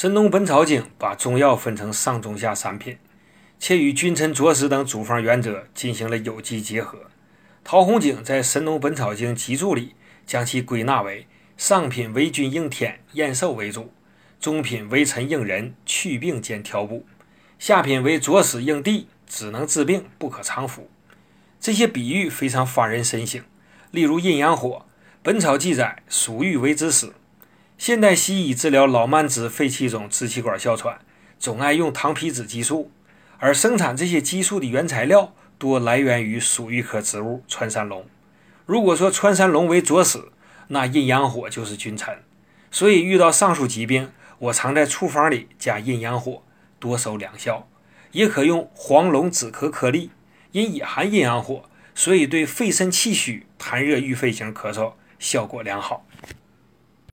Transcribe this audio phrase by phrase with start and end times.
[0.00, 2.96] 神农本草经把中药分成上中下三品，
[3.58, 7.00] 且与君臣佐使等处方原则进行了有机结合。
[7.62, 9.94] 陶弘景在《神农本草经集注》里
[10.24, 11.26] 将其归纳为
[11.58, 13.92] 上品为君应天验寿为主，
[14.40, 17.04] 中品为臣应人祛病兼调补，
[17.58, 20.88] 下品为佐使应地只能治病不可常服。
[21.60, 23.44] 这些比喻非常发人深省。
[23.90, 24.86] 例如阴阳火，
[25.22, 27.12] 本草记载属玉为之始。
[27.80, 30.98] 现代西医治疗老慢支肺气肿、支气管哮喘，
[31.38, 32.90] 总爱用糖皮质激素，
[33.38, 38.04] 而生产这些激素的原材料多来源于属玉科植物穿山龙。
[38.66, 40.18] 如果说穿山龙为佐使，
[40.68, 42.18] 那阴阳火就是君臣。
[42.70, 46.42] 所以遇到上述疾病，我常在处方里加阴阳火，
[46.78, 47.66] 多收两效。
[48.12, 50.10] 也可用黄龙止咳颗粒，
[50.52, 56.04] 因也含阴阳火，所以对肺肾气虚、痰热郁肺型咳嗽效果良好。